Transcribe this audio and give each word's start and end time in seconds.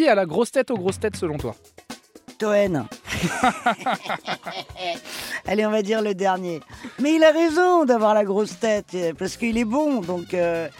Qui 0.00 0.08
a 0.08 0.14
la 0.14 0.24
grosse 0.24 0.50
tête 0.50 0.70
aux 0.70 0.78
grosses 0.78 0.98
têtes 0.98 1.16
selon 1.16 1.36
toi 1.36 1.54
Toen. 2.38 2.86
Allez, 5.46 5.66
on 5.66 5.70
va 5.70 5.82
dire 5.82 6.00
le 6.00 6.14
dernier. 6.14 6.60
Mais 7.00 7.16
il 7.16 7.22
a 7.22 7.32
raison 7.32 7.84
d'avoir 7.84 8.14
la 8.14 8.24
grosse 8.24 8.58
tête, 8.58 8.86
euh, 8.94 9.12
parce 9.12 9.36
qu'il 9.36 9.58
est 9.58 9.66
bon, 9.66 10.00
donc... 10.00 10.32
euh, 10.32 10.70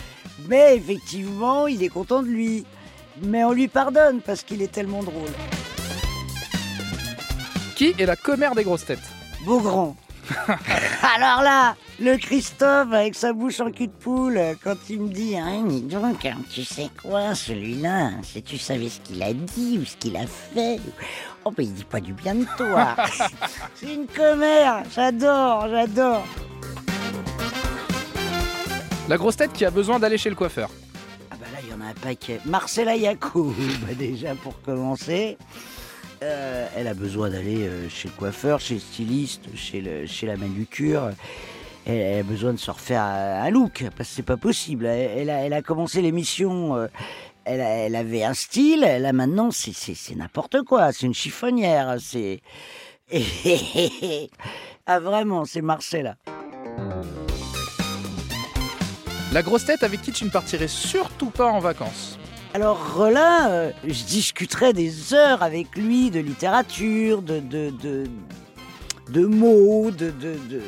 Mais 0.49 0.75
effectivement, 0.75 1.67
il 1.67 1.83
est 1.83 1.91
content 1.91 2.23
de 2.23 2.29
lui. 2.29 2.65
Mais 3.21 3.45
on 3.45 3.53
lui 3.53 3.69
pardonne, 3.69 4.23
parce 4.23 4.43
qu'il 4.43 4.63
est 4.63 4.73
tellement 4.73 5.03
drôle. 5.03 5.29
Qui 7.77 7.95
est 7.99 8.07
la 8.07 8.17
commère 8.17 8.55
des 8.55 8.65
grosses 8.65 8.87
têtes? 8.87 9.07
Beaugrand. 9.45 9.97
Alors 11.03 11.43
là, 11.43 11.77
le 12.01 12.17
Christophe 12.17 12.93
avec 12.93 13.15
sa 13.15 13.33
bouche 13.33 13.61
en 13.61 13.71
cul 13.71 13.89
de 13.89 13.93
poule, 13.93 14.41
quand 14.63 14.77
il 14.89 15.01
me 15.01 15.09
dit 15.09 15.37
hein, 15.37 15.63
dis 15.67 15.83
donc, 15.83 16.25
hein, 16.25 16.37
tu 16.51 16.65
sais 16.65 16.89
quoi, 17.03 17.35
celui-là, 17.35 18.11
si 18.23 18.43
tu 18.43 18.59
savais 18.59 18.89
ce 18.89 19.01
qu'il 19.01 19.23
a 19.23 19.33
dit 19.33 19.79
ou 19.81 19.85
ce 19.85 19.97
qu'il 19.97 20.17
a 20.17 20.27
fait. 20.27 20.79
Oh, 21.45 21.53
mais 21.57 21.65
il 21.65 21.75
dit 21.75 21.85
pas 21.85 22.01
du 22.01 22.13
bien 22.13 22.35
de 22.35 22.47
toi. 22.57 22.97
C'est 23.75 23.95
une 23.95 24.07
commère, 24.07 24.83
j'adore, 24.95 25.69
j'adore. 25.69 26.25
La 29.09 29.17
grosse 29.17 29.37
tête 29.37 29.53
qui 29.53 29.65
a 29.65 29.71
besoin 29.71 29.99
d'aller 29.99 30.19
chez 30.19 30.31
le 30.31 30.37
coiffeur. 30.37 30.71
Ah 31.31 31.37
bah 31.41 31.47
là, 31.53 31.59
il 31.65 31.71
y 31.71 31.75
en 31.75 31.85
a 31.85 31.91
un 31.91 31.95
paquet. 31.95 32.41
Marcella 32.45 32.95
Yacoub, 32.95 33.55
bah 33.83 33.95
déjà 33.95 34.35
pour 34.37 34.61
commencer. 34.63 35.37
Euh, 36.23 36.69
elle 36.77 36.87
a 36.87 36.93
besoin 36.93 37.31
d'aller 37.31 37.67
euh, 37.67 37.89
chez 37.89 38.09
le 38.09 38.15
coiffeur, 38.15 38.61
chez 38.61 38.75
le 38.75 38.81
styliste, 38.81 39.43
chez, 39.55 39.81
le, 39.81 40.07
chez 40.07 40.27
la 40.27 40.37
manucure. 40.37 41.11
Elle, 41.87 42.21
a 42.21 42.23
besoin 42.23 42.53
de 42.53 42.59
se 42.59 42.71
refaire 42.71 43.03
un 43.03 43.49
look, 43.51 43.87
parce 43.97 44.11
que 44.11 44.17
c'est 44.17 44.23
pas 44.23 44.37
possible. 44.37 44.85
Elle, 44.85 45.31
a, 45.31 45.47
elle 45.47 45.55
a 45.55 45.63
commencé 45.63 46.03
l'émission, 46.03 46.77
euh, 46.77 46.89
elle, 47.45 47.61
elle 47.61 47.97
avait 47.97 48.23
un 48.23 48.35
style, 48.35 48.81
là 48.81 49.13
maintenant 49.15 49.51
c'est 49.51 50.15
n'importe 50.15 50.63
quoi, 50.63 50.93
c'est 50.93 51.07
une 51.07 51.15
chiffonnière, 51.15 51.97
c'est... 51.99 52.43
ah 54.87 55.01
vraiment, 55.01 55.47
c'est 55.47 55.63
Marcella. 55.63 56.17
La 59.33 59.43
grosse 59.43 59.65
tête 59.65 59.83
avec 59.83 60.03
qui 60.03 60.13
tu 60.13 60.25
ne 60.27 60.31
partirais 60.31 60.69
surtout 60.69 61.31
pas 61.31 61.47
en 61.47 61.61
vacances. 61.61 62.20
Alors 62.53 62.95
Rollin, 62.97 63.49
euh, 63.51 63.71
je 63.85 64.05
discuterais 64.05 64.73
des 64.73 65.15
heures 65.15 65.43
avec 65.43 65.77
lui 65.77 66.11
de 66.11 66.19
littérature, 66.19 67.23
de, 67.23 67.39
de, 67.39 67.71
de, 67.71 68.07
de 69.11 69.27
mots, 69.27 69.91
de, 69.93 70.11
de, 70.11 70.35
de, 70.49 70.61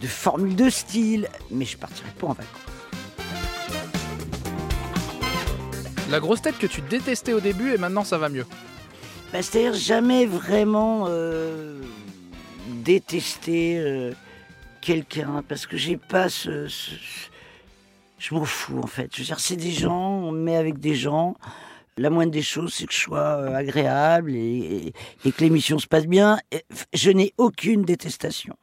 de 0.00 0.06
formules 0.06 0.54
de 0.54 0.70
style, 0.70 1.28
mais 1.50 1.64
je 1.64 1.76
partirais 1.76 2.10
pas 2.18 2.28
en 2.28 2.32
vacances. 2.34 2.46
La 6.08 6.20
grosse 6.20 6.42
tête 6.42 6.58
que 6.58 6.66
tu 6.68 6.82
détestais 6.82 7.32
au 7.32 7.40
début 7.40 7.72
et 7.72 7.78
maintenant 7.78 8.04
ça 8.04 8.18
va 8.18 8.28
mieux. 8.28 8.46
Bah, 9.32 9.42
C'est-à-dire 9.42 9.74
jamais 9.74 10.26
vraiment 10.26 11.06
euh, 11.08 11.80
détester 12.84 13.78
euh, 13.78 14.12
quelqu'un, 14.80 15.42
parce 15.48 15.66
que 15.66 15.76
j'ai 15.76 15.96
pas 15.96 16.28
ce... 16.28 16.68
ce- 16.68 16.90
Je 18.32 18.38
m'en 18.38 18.44
fous 18.46 18.80
en 18.82 18.86
fait. 18.86 19.10
Je 19.14 19.18
veux 19.20 19.24
dire, 19.26 19.38
c'est 19.40 19.56
des 19.56 19.72
gens, 19.72 20.22
on 20.24 20.32
me 20.32 20.40
met 20.40 20.56
avec 20.56 20.78
des 20.80 20.94
gens. 20.94 21.34
La 21.98 22.08
moindre 22.08 22.32
des 22.32 22.40
choses, 22.40 22.72
c'est 22.72 22.86
que 22.86 22.94
je 22.94 22.98
sois 23.00 23.18
euh, 23.18 23.54
agréable 23.54 24.34
et, 24.34 24.38
et- 24.86 25.28
et 25.28 25.32
que 25.32 25.40
l'émission 25.44 25.78
se 25.78 25.86
passe 25.86 26.06
bien. 26.06 26.38
Et 26.50 26.64
je 26.94 27.10
n'ai 27.10 27.34
aucune 27.36 27.82
détestation. 27.82 28.54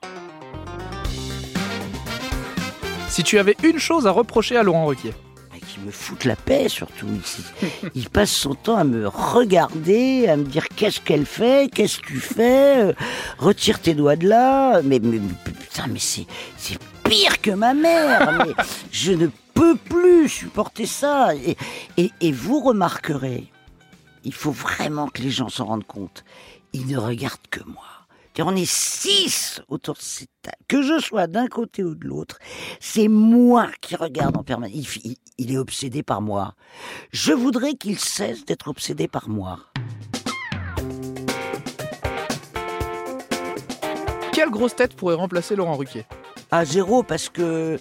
Si 3.09 3.21
tu 3.23 3.37
avais 3.37 3.55
une 3.63 3.77
chose 3.77 4.07
à 4.07 4.11
reprocher 4.11 4.57
à 4.57 4.63
Laurent 4.63 4.87
Ruquier. 4.87 5.13
Mais 5.53 5.59
qui 5.59 5.79
me 5.81 5.91
foutent 5.91 6.25
la 6.25 6.35
paix 6.35 6.67
surtout. 6.67 7.05
Il, 7.63 7.91
il 7.93 8.09
passe 8.09 8.31
son 8.31 8.55
temps 8.55 8.77
à 8.77 8.83
me 8.83 9.07
regarder, 9.07 10.27
à 10.27 10.35
me 10.35 10.45
dire 10.45 10.67
qu'est-ce 10.75 10.99
qu'elle 10.99 11.27
fait, 11.27 11.69
qu'est-ce 11.71 11.99
que 11.99 12.07
tu 12.07 12.19
fais, 12.19 12.85
euh, 12.85 12.93
retire 13.37 13.79
tes 13.79 13.93
doigts 13.93 14.15
de 14.15 14.27
là. 14.27 14.81
Mais, 14.83 14.99
putain, 14.99 15.85
mais 15.91 15.99
c'est 15.99 16.25
c'est 16.57 16.79
pire 17.03 17.39
que 17.41 17.51
ma 17.51 17.75
mère. 17.75 18.45
Mais 18.47 18.53
je 18.91 19.11
ne 19.11 19.27
peux 19.59 19.75
plus 19.75 20.29
supporter 20.29 20.85
ça. 20.85 21.35
Et, 21.35 21.57
et, 21.97 22.11
et 22.21 22.31
vous 22.31 22.59
remarquerez, 22.61 23.51
il 24.23 24.33
faut 24.33 24.51
vraiment 24.51 25.07
que 25.07 25.21
les 25.21 25.29
gens 25.31 25.49
s'en 25.49 25.65
rendent 25.65 25.87
compte. 25.87 26.23
Ils 26.73 26.87
ne 26.87 26.97
regardent 26.97 27.47
que 27.49 27.63
moi. 27.65 27.83
C'est-à-dire, 28.33 28.53
On 28.53 28.55
est 28.55 28.69
six 28.69 29.61
autour 29.67 29.95
de 29.95 30.01
cette 30.01 30.29
table. 30.41 30.55
Que 30.67 30.81
je 30.81 30.99
sois 30.99 31.27
d'un 31.27 31.47
côté 31.47 31.83
ou 31.83 31.93
de 31.95 32.05
l'autre, 32.07 32.37
c'est 32.79 33.07
moi 33.09 33.67
qui 33.81 33.95
regarde 33.97 34.37
en 34.37 34.43
permanence. 34.43 34.73
Il, 34.75 35.11
il- 35.11 35.17
il 35.41 35.53
est 35.53 35.57
obsédé 35.57 36.03
par 36.03 36.21
moi. 36.21 36.53
Je 37.11 37.31
voudrais 37.33 37.73
qu'il 37.73 37.97
cesse 37.99 38.45
d'être 38.45 38.67
obsédé 38.67 39.07
par 39.07 39.29
moi. 39.29 39.59
Quelle 44.33 44.49
grosse 44.49 44.75
tête 44.75 44.95
pourrait 44.95 45.15
remplacer 45.15 45.55
Laurent 45.55 45.75
Ruquier? 45.75 46.05
À 46.51 46.65
zéro, 46.65 47.03
parce 47.03 47.29
que. 47.29 47.79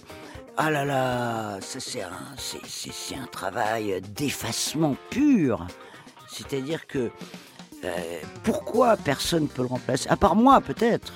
Ah 0.61 0.69
là 0.69 0.83
là, 0.83 1.59
c'est 1.61 2.01
un, 2.01 3.25
travail 3.31 4.01
d'effacement 4.13 4.97
pur. 5.09 5.65
C'est-à-dire 6.27 6.85
que. 6.85 7.11
euh, 7.85 8.19
pourquoi 8.43 8.97
personne 8.97 9.43
ne 9.43 9.47
peut 9.47 9.61
le 9.61 9.69
remplacer? 9.69 10.09
À 10.09 10.17
part 10.17 10.35
moi, 10.35 10.59
peut-être. 10.59 11.13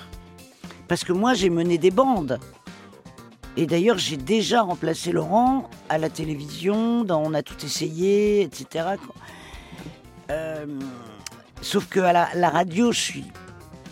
Parce 0.88 1.04
que 1.04 1.12
moi, 1.12 1.34
j'ai 1.34 1.50
mené 1.50 1.76
des 1.76 1.90
bandes. 1.90 2.40
Et 3.58 3.66
d'ailleurs, 3.66 3.98
j'ai 3.98 4.16
déjà 4.16 4.62
remplacé 4.62 5.12
Laurent 5.12 5.68
à 5.90 5.98
la 5.98 6.08
télévision, 6.08 7.04
dans 7.04 7.20
On 7.20 7.34
a 7.34 7.42
tout 7.42 7.62
essayé, 7.66 8.40
etc. 8.40 8.94
Euh, 10.30 10.64
sauf 11.60 11.86
que 11.90 12.00
la, 12.00 12.48
radio, 12.48 12.92
je 12.92 13.00
suis, 13.00 13.24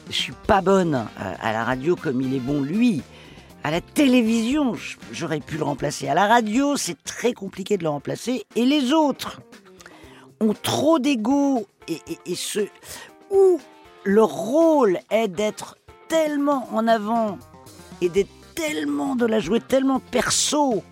suis 0.08 0.32
pas 0.46 0.62
bonne 0.62 1.06
à 1.18 1.52
la 1.52 1.62
radio 1.62 1.94
comme 1.94 2.22
il 2.22 2.34
est 2.34 2.41
bon 2.41 2.62
lui. 2.62 3.02
À 3.64 3.70
la 3.70 3.80
télévision, 3.80 4.74
j'aurais 5.12 5.40
pu 5.40 5.56
le 5.56 5.64
remplacer. 5.64 6.08
À 6.08 6.14
la 6.14 6.26
radio, 6.26 6.76
c'est 6.76 7.02
très 7.04 7.32
compliqué 7.32 7.76
de 7.76 7.84
le 7.84 7.90
remplacer. 7.90 8.44
Et 8.56 8.64
les 8.64 8.92
autres 8.92 9.40
ont 10.40 10.54
trop 10.54 10.98
d'ego 10.98 11.66
et 11.88 12.34
ce 12.34 12.60
où 13.30 13.60
leur 14.04 14.28
rôle 14.28 14.98
est 15.10 15.28
d'être 15.28 15.76
tellement 16.08 16.68
en 16.72 16.86
avant 16.88 17.38
et 18.00 18.08
d'être 18.08 18.30
tellement 18.54 19.16
de 19.16 19.26
la 19.26 19.40
jouer 19.40 19.60
tellement 19.60 20.00
perso 20.00 20.82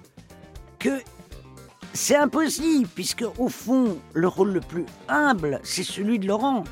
que 0.78 1.00
c'est 1.92 2.16
impossible 2.16 2.88
puisque 2.94 3.24
au 3.38 3.48
fond 3.48 3.98
le 4.14 4.28
rôle 4.28 4.52
le 4.52 4.60
plus 4.60 4.86
humble 5.08 5.60
c'est 5.62 5.82
celui 5.82 6.18
de 6.18 6.26
Laurent 6.26 6.64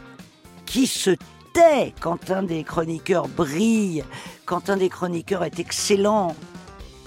qui 0.65 0.87
se 0.87 1.11
tait 1.53 1.93
quand 2.01 2.31
un 2.31 2.43
des 2.43 2.63
chroniqueurs 2.63 3.29
brille, 3.29 4.05
quand 4.49 4.71
un 4.71 4.79
des 4.79 4.89
chroniqueurs 4.89 5.45
est 5.45 5.59
excellent. 5.59 6.35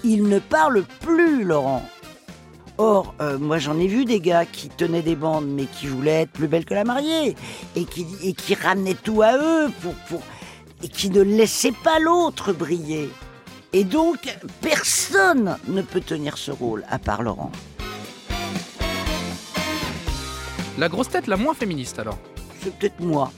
Il 0.04 0.28
ne 0.28 0.38
parle 0.38 0.84
plus, 1.00 1.42
Laurent. 1.42 1.82
Or, 2.78 3.14
euh, 3.20 3.36
moi 3.36 3.58
j'en 3.58 3.78
ai 3.78 3.88
vu 3.88 4.04
des 4.04 4.20
gars 4.20 4.46
qui 4.46 4.68
tenaient 4.68 5.02
des 5.02 5.16
bandes 5.16 5.46
mais 5.46 5.66
qui 5.66 5.86
voulaient 5.86 6.22
être 6.22 6.30
plus 6.30 6.48
belles 6.48 6.64
que 6.64 6.72
la 6.72 6.84
mariée 6.84 7.36
et 7.76 7.84
qui, 7.84 8.06
et 8.22 8.32
qui 8.32 8.54
ramenaient 8.54 8.94
tout 8.94 9.22
à 9.22 9.36
eux 9.36 9.70
pour, 9.82 9.92
pour, 10.08 10.22
et 10.82 10.88
qui 10.88 11.10
ne 11.10 11.20
laissaient 11.20 11.74
pas 11.84 11.98
l'autre 11.98 12.52
briller. 12.52 13.10
Et 13.72 13.84
donc, 13.84 14.34
personne 14.60 15.56
ne 15.68 15.82
peut 15.82 16.00
tenir 16.00 16.38
ce 16.38 16.50
rôle 16.50 16.84
à 16.88 16.98
part 16.98 17.22
Laurent. 17.22 17.50
La 20.78 20.88
grosse 20.88 21.08
tête 21.08 21.26
la 21.26 21.36
moins 21.36 21.54
féministe 21.54 21.98
alors 21.98 22.18
C'est 22.62 22.74
peut-être 22.78 23.00
moi. 23.00 23.32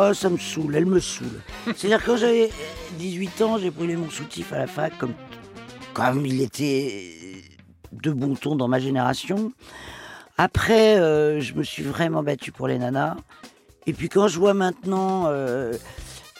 Oh, 0.00 0.14
ça 0.14 0.30
me 0.30 0.38
saoule, 0.38 0.76
elle 0.76 0.86
me 0.86 1.00
saoule. 1.00 1.40
C'est-à-dire 1.76 2.04
quand 2.04 2.16
j'avais 2.16 2.50
18 2.98 3.42
ans, 3.42 3.58
j'ai 3.58 3.70
brûlé 3.70 3.96
mon 3.96 4.08
soutif 4.08 4.52
à 4.52 4.58
la 4.58 4.66
fac 4.68 4.96
comme, 4.96 5.12
comme 5.92 6.24
il 6.24 6.40
était 6.40 7.42
de 7.92 8.12
bon 8.12 8.36
ton 8.36 8.54
dans 8.54 8.68
ma 8.68 8.78
génération. 8.78 9.52
Après, 10.36 10.98
euh, 10.98 11.40
je 11.40 11.54
me 11.54 11.64
suis 11.64 11.82
vraiment 11.82 12.22
battu 12.22 12.52
pour 12.52 12.68
les 12.68 12.78
nanas. 12.78 13.16
Et 13.86 13.92
puis 13.92 14.08
quand 14.08 14.28
je 14.28 14.38
vois 14.38 14.54
maintenant 14.54 15.24
euh, 15.26 15.74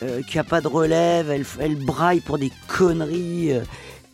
euh, 0.03 0.23
qu'il 0.23 0.35
n'y 0.35 0.47
a 0.47 0.49
pas 0.49 0.61
de 0.61 0.69
relève, 0.69 1.29
elle, 1.31 1.75
braille 1.85 2.21
pour 2.21 2.39
des 2.39 2.53
conneries, 2.69 3.53
euh, 3.53 3.63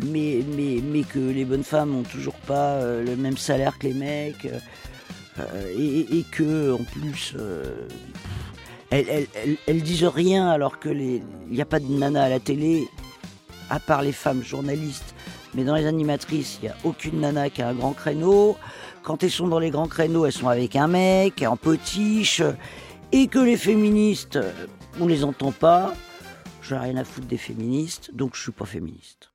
mais, 0.00 0.42
mais, 0.56 0.80
mais 0.82 1.02
que 1.02 1.18
les 1.18 1.44
bonnes 1.44 1.64
femmes 1.64 1.90
n'ont 1.90 2.02
toujours 2.02 2.36
pas 2.46 2.76
euh, 2.76 3.04
le 3.04 3.14
même 3.16 3.36
salaire 3.36 3.76
que 3.78 3.88
les 3.88 3.94
mecs. 3.94 4.46
euh, 4.46 4.58
euh, 5.40 5.74
et, 5.76 6.18
et 6.18 6.22
que 6.30 6.72
en 6.72 6.84
plus 6.84 7.34
euh, 7.36 7.74
elles, 9.66 9.82
disent 9.82 10.04
rien 10.04 10.48
alors 10.48 10.78
que 10.78 10.88
il 10.88 11.22
n'y 11.50 11.60
a 11.60 11.64
pas 11.66 11.80
de 11.80 11.86
nana 11.86 12.24
à 12.24 12.28
la 12.28 12.40
télé 12.40 12.88
à 13.70 13.80
part 13.80 14.02
les 14.02 14.12
femmes 14.12 14.42
journalistes. 14.42 15.14
Mais 15.54 15.64
dans 15.64 15.74
les 15.74 15.86
animatrices 15.86 16.58
il 16.60 16.66
n'y 16.66 16.68
a 16.70 16.76
aucune 16.84 17.20
nana 17.20 17.50
qui 17.50 17.62
a 17.62 17.68
un 17.68 17.74
grand 17.74 17.92
créneau. 17.92 18.56
Quand 19.02 19.22
elles 19.22 19.30
sont 19.30 19.48
dans 19.48 19.58
les 19.58 19.70
grands 19.70 19.88
créneaux 19.88 20.26
elles 20.26 20.32
sont 20.32 20.48
avec 20.48 20.76
un 20.76 20.88
mec 20.88 21.42
en 21.42 21.56
potiche. 21.56 22.42
Et 23.12 23.26
que 23.28 23.38
les 23.38 23.56
féministes 23.56 24.36
euh, 24.36 24.52
on 25.00 25.06
les 25.06 25.24
entend 25.24 25.52
pas. 25.52 25.94
J'ai 26.62 26.76
rien 26.76 26.96
à 26.96 27.04
foutre 27.04 27.26
des 27.26 27.36
féministes 27.36 28.10
donc 28.14 28.36
je 28.36 28.42
suis 28.42 28.52
pas 28.52 28.64
féministe 28.64 29.30